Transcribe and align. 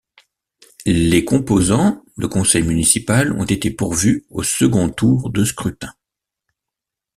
Les 0.87 1.23
composant 1.25 2.03
le 2.17 2.27
conseil 2.27 2.63
municipal 2.63 3.33
ont 3.33 3.43
été 3.45 3.69
pourvus 3.69 4.25
au 4.31 4.41
second 4.41 4.89
tour 4.89 5.29
de 5.29 5.45
scrutin. 5.45 5.93